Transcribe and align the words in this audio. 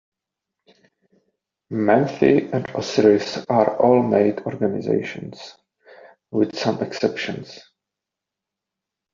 Memphi 1.69 2.49
and 2.51 2.67
Osiris 2.75 3.45
are 3.47 3.77
all-male 3.79 4.39
organizations, 4.47 5.53
with 6.31 6.57
some 6.57 6.81
exceptions. 6.81 7.59